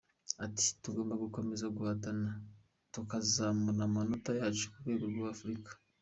Ati" 0.45 0.65
Tugomba 0.83 1.21
gukomeza 1.23 1.65
guhatana 1.77 2.29
tukazamura 2.93 3.81
amanota 3.87 4.31
yacu 4.39 4.63
ku 4.71 4.77
rwego 4.81 5.05
rwa 5.13 5.27
Afurika. 5.35 5.69